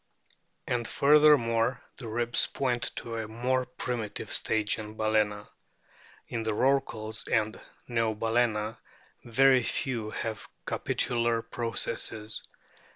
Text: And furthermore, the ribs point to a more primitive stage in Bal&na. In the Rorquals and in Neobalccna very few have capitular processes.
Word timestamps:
And 0.65 0.87
furthermore, 0.87 1.79
the 1.97 2.07
ribs 2.07 2.47
point 2.47 2.89
to 2.95 3.17
a 3.17 3.27
more 3.27 3.67
primitive 3.67 4.31
stage 4.33 4.79
in 4.79 4.97
Bal&na. 4.97 5.45
In 6.27 6.41
the 6.41 6.55
Rorquals 6.55 7.27
and 7.27 7.57
in 7.87 7.95
Neobalccna 7.97 8.79
very 9.23 9.61
few 9.61 10.09
have 10.09 10.47
capitular 10.65 11.43
processes. 11.43 12.41